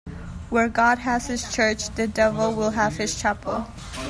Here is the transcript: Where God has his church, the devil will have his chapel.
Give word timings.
Where 0.49 0.67
God 0.67 0.97
has 0.97 1.27
his 1.27 1.53
church, 1.53 1.89
the 1.91 2.07
devil 2.07 2.53
will 2.55 2.71
have 2.71 2.97
his 2.97 3.13
chapel. 3.21 3.67